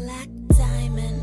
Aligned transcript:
Black 0.00 0.28
Diamond. 0.56 1.20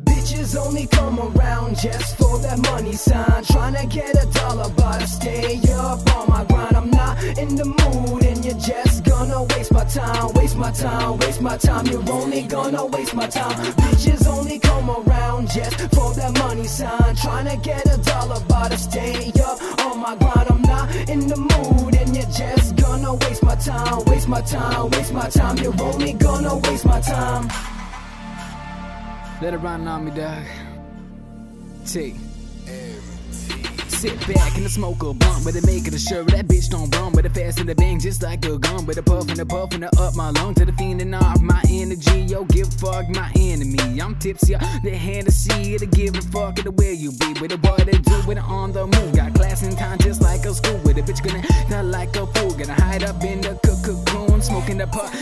Bitches 0.00 0.56
only 0.56 0.86
come 0.86 1.18
around 1.20 1.76
just 1.76 2.16
for 2.16 2.38
that 2.38 2.58
money 2.70 2.92
sign. 2.92 3.44
Trying 3.44 3.74
to 3.74 3.86
get 3.86 4.16
a 4.16 4.26
dollar, 4.32 4.70
but 4.76 5.02
I 5.02 5.04
stay 5.04 5.60
up 5.74 6.16
on 6.16 6.28
my 6.30 6.47
in 7.38 7.54
the 7.54 7.64
mood, 7.64 8.24
and 8.24 8.44
you're 8.44 8.58
just 8.58 9.04
gonna 9.04 9.42
waste 9.54 9.72
my 9.72 9.84
time, 9.84 10.32
waste 10.34 10.56
my 10.56 10.70
time, 10.72 11.18
waste 11.18 11.40
my 11.40 11.56
time. 11.56 11.86
You're 11.86 12.10
only 12.10 12.42
gonna 12.42 12.84
waste 12.86 13.14
my 13.14 13.26
time. 13.26 13.56
Bitches 13.82 14.26
only 14.26 14.58
come 14.58 14.90
around 14.90 15.50
just 15.50 15.76
for 15.94 16.12
that 16.14 16.32
money 16.38 16.64
sign. 16.64 17.14
Tryna 17.16 17.62
get 17.62 17.86
a 17.86 17.96
dollar, 17.98 18.40
but 18.48 18.72
I 18.72 18.76
stay 18.76 19.32
up 19.48 19.56
on 19.86 20.00
my 20.00 20.16
grind. 20.16 20.48
I'm 20.50 20.62
not 20.62 20.86
in 21.08 21.28
the 21.28 21.36
mood, 21.36 21.94
and 21.94 22.16
you're 22.16 22.32
just 22.44 22.76
gonna 22.76 23.14
waste 23.14 23.42
my 23.42 23.54
time, 23.54 24.04
waste 24.06 24.28
my 24.28 24.40
time, 24.40 24.90
waste 24.90 25.12
my 25.12 25.28
time. 25.28 25.56
You're 25.58 25.80
only 25.80 26.12
gonna 26.14 26.56
waste 26.56 26.84
my 26.84 27.00
time. 27.00 27.48
Let 29.40 29.54
it 29.54 29.58
run 29.58 29.86
on 29.86 30.04
me, 30.04 30.10
dog. 30.10 30.42
T. 31.86 32.14
Sit 33.98 34.14
back 34.32 34.56
and 34.56 34.70
smoke 34.70 35.02
a 35.02 35.12
blunt 35.12 35.44
with 35.44 35.56
it, 35.56 35.66
make 35.66 35.88
it 35.88 35.92
a 35.92 35.98
shirt. 35.98 36.28
That 36.28 36.46
bitch 36.46 36.70
don't 36.70 36.88
run 36.94 37.10
with 37.14 37.26
it 37.26 37.34
fast 37.34 37.58
and 37.58 37.68
the 37.68 37.74
bang 37.74 37.98
just 37.98 38.22
like 38.22 38.44
a 38.44 38.56
gun. 38.56 38.86
With 38.86 38.96
a 38.96 39.02
puff 39.02 39.28
and 39.28 39.40
a 39.40 39.44
puff 39.44 39.74
and 39.74 39.82
a 39.82 39.88
up 39.98 40.14
my 40.14 40.30
lung 40.30 40.54
to 40.54 40.64
the 40.64 40.70
fiending 40.70 41.20
off 41.20 41.40
my 41.40 41.60
energy. 41.68 42.20
Yo, 42.20 42.44
give 42.44 42.72
fuck 42.74 43.08
my 43.08 43.28
enemy. 43.34 44.00
I'm 44.00 44.14
tipsy, 44.20 44.54
uh, 44.54 44.60
the 44.84 44.90
hand 44.90 45.26
to 45.26 45.32
see 45.32 45.74
it, 45.74 45.90
give 45.90 46.14
a 46.14 46.22
fuck 46.22 46.62
the 46.62 46.70
where 46.70 46.92
you 46.92 47.10
be. 47.10 47.40
With 47.40 47.50
it, 47.50 47.60
boy 47.60 47.74
that 47.74 48.04
do 48.04 48.28
with 48.28 48.38
it 48.38 48.44
on 48.44 48.70
the 48.70 48.86
move. 48.86 49.16
Got 49.16 49.34
class 49.34 49.62
and 49.62 49.76
time 49.76 49.98
just 49.98 50.22
like 50.22 50.44
a 50.44 50.54
school 50.54 50.78
with 50.84 50.96
a 50.98 51.02
bitch 51.02 51.20
gonna 51.20 51.42
not 51.68 51.86
like 51.86 52.14
a 52.14 52.24
fool. 52.38 52.52
Gonna 52.54 52.74
hide 52.74 53.02
up 53.02 53.24
in 53.24 53.40
the 53.40 53.47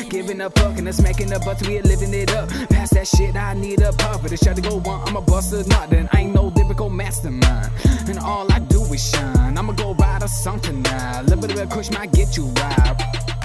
giving 0.08 0.40
a 0.40 0.50
fuck 0.50 0.78
and 0.78 0.88
a 0.88 0.92
smacking 0.92 1.28
the 1.28 1.38
butt, 1.40 1.66
We 1.66 1.78
are 1.78 1.82
living 1.82 2.12
it 2.14 2.32
up. 2.32 2.48
Pass 2.70 2.90
that 2.90 3.06
shit, 3.06 3.36
I 3.36 3.54
need 3.54 3.80
a 3.80 3.92
puff. 3.92 4.22
But 4.22 4.32
it 4.32 4.40
shot 4.42 4.56
to 4.56 4.62
go 4.62 4.76
one, 4.80 5.00
I'm 5.06 5.16
a 5.16 5.20
buster, 5.20 5.62
not 5.68 5.90
then 5.90 6.08
I 6.12 6.22
ain't 6.22 6.34
no 6.34 6.52
lyrical 6.56 6.90
mastermind. 6.90 7.70
And 8.08 8.18
all 8.18 8.50
I 8.52 8.60
do 8.60 8.82
is 8.92 9.10
shine. 9.10 9.58
I'ma 9.58 9.72
go 9.72 9.94
write 9.94 10.22
a 10.22 10.28
song 10.28 10.60
tonight. 10.60 11.22
Little 11.22 11.40
bit 11.40 11.52
of 11.52 11.58
a 11.58 11.66
push 11.66 11.90
might 11.90 12.12
get 12.12 12.36
you 12.36 12.46
right. 12.46 13.35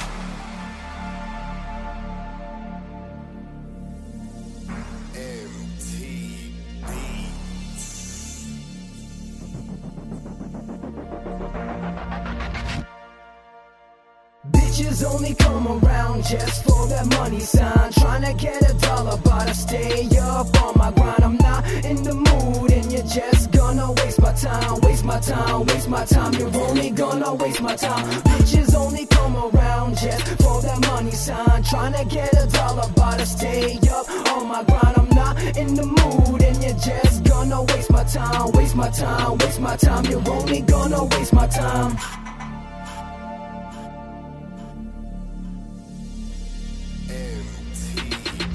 Bitches 14.82 15.04
only 15.14 15.36
come 15.36 15.68
around 15.68 16.26
just 16.26 16.64
for 16.64 16.88
that 16.88 17.06
money 17.18 17.40
sign. 17.40 17.92
Tryna 17.92 18.36
get 18.36 18.68
a 18.68 18.74
dollar, 18.80 19.16
but 19.24 19.48
I 19.48 19.52
stay 19.52 20.10
up 20.18 20.48
on 20.64 20.74
my 20.76 20.92
grind. 20.92 21.24
I'm 21.24 21.38
not 21.38 21.64
in 21.86 22.02
the 22.02 22.16
mood, 22.16 22.72
and 22.72 22.92
you're 22.92 23.04
just 23.04 23.52
gonna 23.52 23.92
waste 23.92 24.20
my 24.20 24.34
time, 24.34 24.82
waste 24.82 25.06
my 25.06 25.20
time, 25.20 25.66
waste 25.68 25.88
my 25.88 26.04
time. 26.06 26.34
You're 26.34 26.56
only 26.56 26.90
gonna 26.90 27.32
waste 27.36 27.62
my 27.62 27.76
time. 27.76 28.10
Bitches 28.24 28.74
only 28.74 29.06
come 29.06 29.36
around 29.38 30.00
just 30.00 30.26
for 30.42 30.60
that 30.64 30.80
money 30.88 31.12
sign. 31.12 31.62
Tryna 31.62 32.10
get 32.10 32.34
a 32.34 32.48
dollar, 32.48 32.90
but 32.96 33.22
I 33.22 33.24
stay 33.24 33.78
up 33.88 34.10
on 34.34 34.48
my 34.48 34.64
grind. 34.64 34.98
I'm 34.98 35.10
not 35.10 35.58
in 35.58 35.76
the 35.76 35.86
mood, 35.86 36.42
and 36.42 36.58
you're 36.64 36.82
just 36.82 37.24
gonna 37.24 37.62
waste 37.62 37.92
my 37.92 38.04
time, 38.04 38.52
waste 38.54 38.76
my 38.76 38.90
time, 38.90 39.38
waste 39.38 39.60
my 39.60 39.76
time. 39.76 40.06
You're 40.06 40.28
only 40.28 40.62
gonna 40.62 41.04
waste 41.04 41.34
my 41.34 41.46
time. 41.46 42.21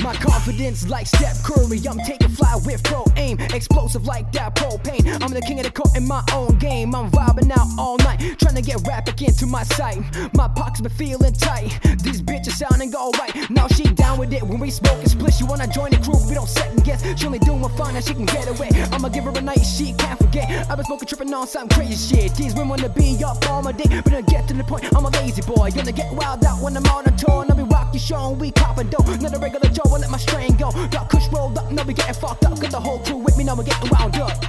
My 0.07 0.15
confidence 0.15 0.89
like 0.89 1.05
Steph 1.09 1.43
Curry. 1.43 1.81
I'm 1.85 1.99
taking 1.99 2.29
fly 2.29 2.55
with 2.65 2.81
pro 2.85 3.05
aim. 3.17 3.41
Explosive 3.53 4.07
like 4.07 4.31
that 4.31 4.55
propane. 4.55 5.05
I'm 5.21 5.33
the 5.33 5.41
king 5.41 5.59
of 5.59 5.65
the 5.65 5.73
court 5.73 5.97
in 5.97 6.07
my 6.07 6.23
own 6.33 6.57
game. 6.59 6.95
I'm 6.95 7.11
vibing 7.11 7.51
out 7.51 7.67
all 7.77 7.99
night. 7.99 8.39
Trying 8.39 8.55
to 8.55 8.63
get 8.63 8.87
rap 8.87 9.09
into 9.21 9.47
my 9.47 9.65
sight. 9.65 9.99
My 10.33 10.47
pockets 10.47 10.81
been 10.81 10.93
feeling 10.93 11.33
tight. 11.33 11.81
These 12.05 12.23
bitches 12.23 12.53
sounding 12.53 12.95
alright. 12.95 13.51
Now 13.51 13.67
she 13.67 13.83
down 13.83 14.21
with 14.21 14.33
it 14.33 14.45
when 14.45 14.61
we 14.61 14.71
smoke 14.71 15.01
and 15.01 15.11
split. 15.11 15.35
She 15.35 15.43
wanna 15.43 15.67
join 15.67 15.91
the 15.91 15.97
crew. 15.97 16.25
We 16.29 16.35
don't 16.35 16.49
second 16.49 16.85
guess. 16.85 17.03
She 17.19 17.27
only 17.27 17.41
doing 17.41 17.69
fine 17.71 17.97
and 17.97 18.05
she 18.05 18.15
can 18.15 18.27
get 18.27 18.47
away. 18.47 18.71
I'ma 18.93 19.09
give 19.09 19.25
her 19.25 19.31
a 19.31 19.41
night 19.41 19.67
she 19.67 19.93
can't 19.95 20.21
forget. 20.21 20.71
I've 20.71 20.77
been 20.77 20.87
smoking, 20.87 21.09
tripping 21.09 21.35
on 21.35 21.49
some 21.49 21.69
crazy 21.69 22.15
shit. 22.15 22.33
These 22.37 22.55
women 22.55 22.69
wanna 22.69 22.91
be 22.91 23.19
up 23.25 23.45
all 23.51 23.61
my 23.61 23.73
dick. 23.73 23.91
But 24.05 24.15
I 24.15 24.21
get 24.21 24.47
to 24.47 24.55
the 24.55 24.63
point, 24.63 24.85
I'm 24.95 25.05
a 25.05 25.11
lazy 25.19 25.43
boy. 25.43 25.73
Gonna 25.73 25.91
get 25.91 26.15
wild 26.15 26.45
out 26.45 26.63
when 26.63 26.77
I'm 26.77 26.87
on 26.95 27.07
a 27.07 27.17
tour. 27.19 27.43
And 27.43 27.51
I'll 27.51 27.57
be 27.57 27.65
rocking 27.65 27.99
show 27.99 28.31
and 28.31 28.41
we 28.41 28.53
copping 28.53 28.89
dough. 28.89 29.03
Not 29.21 29.35
a 29.35 29.39
regular 29.41 29.69
Joe, 29.69 29.96
I 29.97 29.99
let 29.99 30.11
my 30.11 30.19
strain 30.19 30.55
go. 30.57 30.71
Got 30.89 31.09
kush 31.09 31.27
rolled 31.33 31.57
up, 31.57 31.73
now 31.73 31.83
we 31.85 31.95
getting 31.95 32.13
fucked 32.13 32.45
up. 32.45 32.61
Got 32.61 32.71
the 32.71 32.79
whole 32.79 32.99
crew 32.99 33.17
with 33.17 33.39
me, 33.39 33.45
now 33.45 33.57
we're 33.57 33.65
getting 33.65 33.89
wound 33.89 34.17
up. 34.17 34.45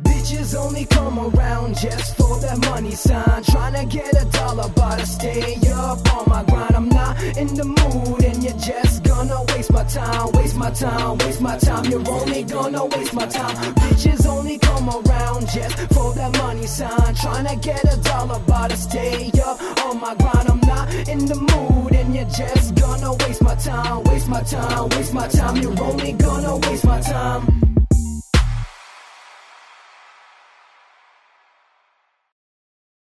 Bitches 0.00 0.54
only 0.54 0.86
come 0.86 1.18
around 1.18 1.76
just 1.76 2.16
for 2.16 2.40
that 2.40 2.58
money 2.70 2.92
sign. 2.92 3.42
Tryna 3.44 3.90
get 3.90 4.22
a 4.22 4.24
dollar, 4.30 4.70
but 4.74 5.00
I 5.00 5.04
stay 5.04 5.58
up 5.70 6.14
on 6.16 6.30
my 6.30 6.42
grind. 6.44 6.74
I'm 6.74 6.88
not 6.88 7.22
in 7.36 7.48
the 7.54 7.64
mood, 7.64 8.24
and 8.24 8.27
you're 8.48 8.58
just 8.58 9.02
gonna 9.02 9.42
waste 9.52 9.72
my 9.72 9.84
time, 9.84 10.32
waste 10.32 10.56
my 10.56 10.70
time, 10.70 11.18
waste 11.18 11.40
my 11.40 11.58
time. 11.58 11.84
You're 11.86 12.08
only 12.10 12.42
gonna 12.44 12.84
waste 12.86 13.14
my 13.14 13.26
time. 13.26 13.74
Bitches 13.74 14.26
only 14.26 14.58
come 14.58 14.88
around 14.88 15.48
just 15.48 15.76
for 15.94 16.14
that 16.14 16.36
money 16.38 16.66
sign. 16.66 17.14
Tryna 17.14 17.60
get 17.62 17.82
a 17.84 17.96
dollar, 17.98 18.40
but 18.46 18.72
I 18.72 18.74
stay 18.74 19.30
up 19.44 19.60
on 19.86 20.00
my 20.00 20.14
grind. 20.14 20.48
I'm 20.48 20.60
not 20.60 20.92
in 21.08 21.26
the 21.26 21.34
mood, 21.34 21.92
and 21.92 22.14
you're 22.14 22.24
just 22.24 22.74
gonna 22.74 23.12
waste 23.24 23.42
my 23.42 23.54
time, 23.54 24.04
waste 24.04 24.28
my 24.28 24.42
time, 24.42 24.88
waste 24.90 25.14
my 25.14 25.28
time. 25.28 25.56
You're 25.56 25.82
only 25.82 26.12
gonna. 26.12 26.47